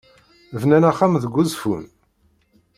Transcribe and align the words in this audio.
Bnan 0.61 0.83
axxam 0.91 1.13
deg 1.23 1.33
Uzeffun? 1.41 1.85